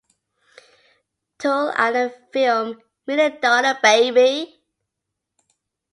Toole 1.37 1.73
and 1.77 1.95
the 1.95 2.09
film 2.33 2.81
"Million 3.05 3.39
Dollar 3.39 3.77
Baby". 3.83 4.63